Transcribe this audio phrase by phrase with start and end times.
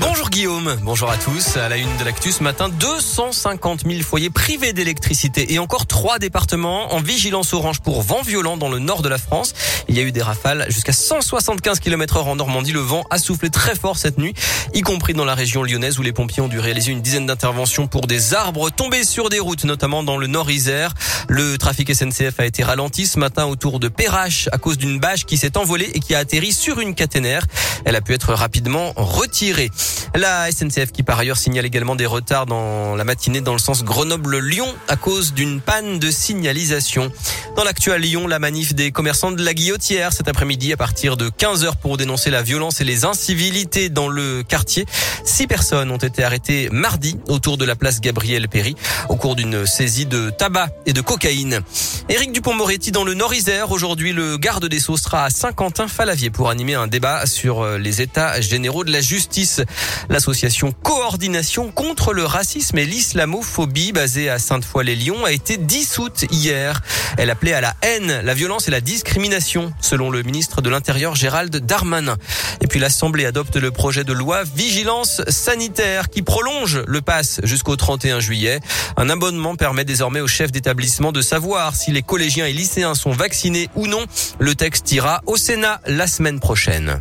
[0.00, 1.56] Bonjour Guillaume, bonjour à tous.
[1.56, 6.20] À la une de l'actu ce matin, 250 000 foyers privés d'électricité et encore trois
[6.20, 9.54] départements en vigilance orange pour vent violent dans le nord de la France.
[9.88, 12.70] Il y a eu des rafales jusqu'à 175 km heure en Normandie.
[12.70, 14.34] Le vent a soufflé très fort cette nuit,
[14.72, 17.88] y compris dans la région lyonnaise où les pompiers ont dû réaliser une dizaine d'interventions
[17.88, 20.94] pour des arbres tombés sur des routes, notamment dans le nord Isère.
[21.28, 25.24] Le trafic SNCF a été ralenti ce matin autour de Perrache à cause d'une bâche
[25.24, 27.44] qui s'est envolée et qui a atterri sur une caténaire.
[27.84, 29.70] Elle a pu être rapidement retirée.
[30.14, 33.84] La SNCF qui par ailleurs signale également des retards dans la matinée dans le sens
[33.84, 37.12] Grenoble-Lyon à cause d'une panne de signalisation.
[37.56, 41.28] Dans l'actuel Lyon, la manif des commerçants de la Guillotière cet après-midi à partir de
[41.28, 44.86] 15h pour dénoncer la violence et les incivilités dans le quartier.
[45.24, 48.76] Six personnes ont été arrêtées mardi autour de la place Gabriel Péry
[49.08, 51.60] au cours d'une saisie de tabac et de cocaïne.
[52.08, 53.70] Éric Dupont-Moretti dans le Nord-Isère.
[53.70, 58.00] Aujourd'hui, le garde des Sceaux sera à Saint-Quentin-Falavier pour animer un débat sur euh, les
[58.00, 59.60] états généraux de la justice.
[60.08, 66.80] L'association Coordination contre le racisme et l'islamophobie basée à Sainte-Foy-les-Lyons a été dissoute hier.
[67.16, 71.14] Elle appelait à la haine, la violence et la discrimination, selon le ministre de l'Intérieur
[71.14, 72.16] Gérald Darmanin.
[72.60, 77.76] Et puis l'Assemblée adopte le projet de loi vigilance sanitaire qui prolonge le pass jusqu'au
[77.76, 78.60] 31 juillet.
[78.96, 83.12] Un abonnement permet désormais aux chefs d'établissement de savoir si les collégiens et lycéens sont
[83.12, 84.04] vaccinés ou non.
[84.38, 86.98] Le texte ira au Sénat la semaine prochaine.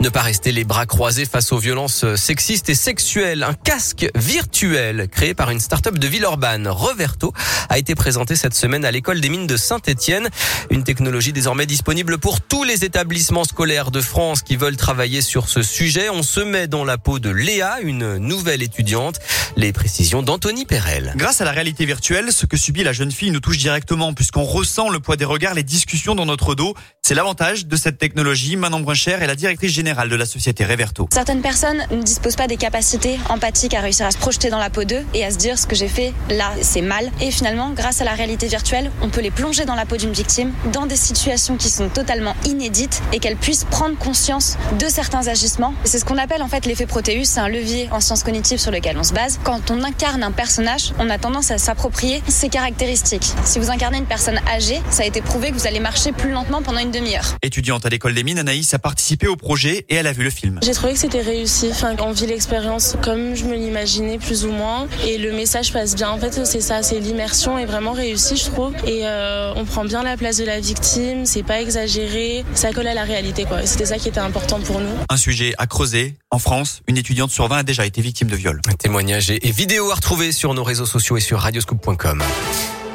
[0.00, 3.42] Ne pas rester les bras croisés face aux violences sexistes et sexuelles.
[3.42, 7.34] Un casque virtuel créé par une start-up de Villeurbanne, Reverto,
[7.68, 10.30] a été présenté cette semaine à l'école des mines de Saint-Étienne.
[10.70, 15.50] Une technologie désormais disponible pour tous les établissements scolaires de France qui veulent travailler sur
[15.50, 16.08] ce sujet.
[16.08, 19.18] On se met dans la peau de Léa, une nouvelle étudiante.
[19.56, 21.12] Les précisions d'Anthony Perel.
[21.16, 24.44] Grâce à la réalité virtuelle, ce que subit la jeune fille nous touche directement puisqu'on
[24.44, 26.74] ressent le poids des regards, les discussions dans notre dos.
[27.02, 28.56] C'est l'avantage de cette technologie.
[28.56, 31.08] Manon Bruncher est la directrice générale de la société Reverto.
[31.12, 34.70] Certaines personnes ne disposent pas des capacités empathiques à réussir à se projeter dans la
[34.70, 37.10] peau d'eux et à se dire ce que j'ai fait là, c'est mal.
[37.20, 40.12] Et finalement, grâce à la réalité virtuelle, on peut les plonger dans la peau d'une
[40.12, 45.28] victime, dans des situations qui sont totalement inédites et qu'elles puissent prendre conscience de certains
[45.28, 45.74] agissements.
[45.84, 48.70] C'est ce qu'on appelle en fait l'effet Proteus, c'est un levier en sciences cognitives sur
[48.70, 49.40] lequel on se base.
[49.44, 53.32] Quand on incarne un personnage, on a tendance à s'approprier ses caractéristiques.
[53.44, 56.30] Si vous incarnez une personne âgée, ça a été prouvé que vous allez marcher plus
[56.30, 57.36] lentement pendant une demi-heure.
[57.42, 60.30] Étudiante à l'école des mines, Anaïs a participé au projet et elle a vu le
[60.30, 60.58] film.
[60.62, 61.68] J'ai trouvé que c'était réussi.
[61.70, 64.88] Enfin, on vit l'expérience comme je me l'imaginais plus ou moins.
[65.06, 66.10] Et le message passe bien.
[66.10, 68.74] En fait, c'est ça, c'est l'immersion est vraiment réussie, je trouve.
[68.86, 71.26] Et euh, on prend bien la place de la victime.
[71.26, 72.44] C'est pas exagéré.
[72.54, 73.66] Ça colle à la réalité, quoi.
[73.66, 74.94] C'était ça qui était important pour nous.
[75.08, 76.14] Un sujet à creuser.
[76.30, 78.60] En France, une étudiante sur 20 a déjà été victime de viol.
[78.68, 82.22] Un témoignage et vidéo à retrouver sur nos réseaux sociaux et sur radioscoop.com.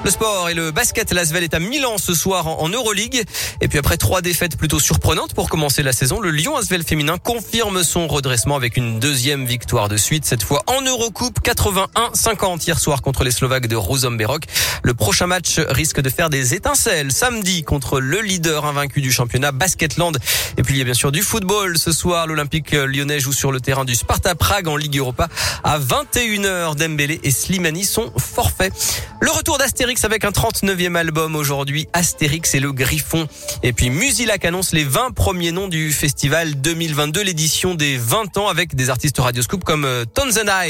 [0.05, 3.23] Le sport et le basket, l'Asvel est à Milan ce soir en Euroleague.
[3.59, 7.17] Et puis après trois défaites plutôt surprenantes pour commencer la saison, le Lyon Asvel féminin
[7.17, 12.77] confirme son redressement avec une deuxième victoire de suite, cette fois en Eurocoupe 81-50 hier
[12.77, 14.43] soir contre les Slovaques de Rouzomberok.
[14.83, 19.51] Le prochain match risque de faire des étincelles samedi contre le leader invaincu du championnat
[19.53, 20.19] Basketland.
[20.57, 22.27] Et puis il y a bien sûr du football ce soir.
[22.27, 25.29] L'Olympique lyonnais joue sur le terrain du Sparta Prague en Ligue Europa
[25.63, 26.75] à 21h.
[26.75, 28.71] Dembélé et Slimani sont forfaits.
[29.19, 33.27] Le retour d'Astérix avec un 39e album aujourd'hui, Astérix et le Griffon.
[33.63, 38.47] Et puis Musilac annonce les 20 premiers noms du festival 2022, l'édition des 20 ans
[38.47, 40.69] avec des artistes radioscoop comme euh, Tonzenai.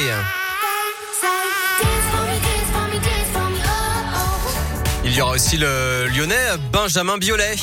[5.06, 6.36] Il y aura aussi le lyonnais
[6.72, 7.56] Benjamin Biolay.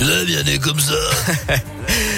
[0.00, 0.94] Là, bien comme ça.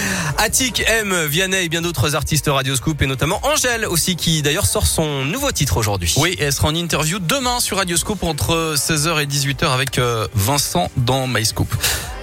[0.44, 4.87] Attic, M, Vianney et bien d'autres artistes Radioscoop et notamment Angèle aussi qui d'ailleurs sort
[4.87, 6.12] son nouveau titre aujourd'hui.
[6.19, 10.91] Oui, elle sera en interview demain sur Radioscoop entre 16h et 18h avec euh, Vincent
[10.99, 11.75] dans MyScoop.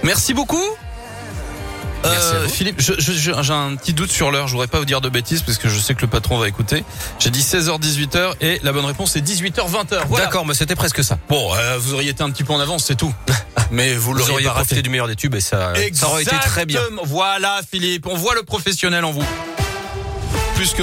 [0.04, 0.62] Merci beaucoup.
[2.04, 4.46] Euh, Philippe, j'ai un petit doute sur l'heure.
[4.46, 6.46] Je voudrais pas vous dire de bêtises parce que je sais que le patron va
[6.46, 6.84] écouter.
[7.18, 10.16] J'ai dit 16h 18h et la bonne réponse est 18h 20h.
[10.16, 11.18] D'accord, mais c'était presque ça.
[11.28, 13.12] Bon, euh, vous auriez été un petit peu en avance, c'est tout.
[13.72, 16.66] Mais vous, vous auriez profité du meilleur des tubes et ça, ça aurait été très
[16.66, 16.82] bien.
[17.04, 19.24] Voilà, Philippe, on voit le professionnel en vous.
[20.54, 20.80] Plus que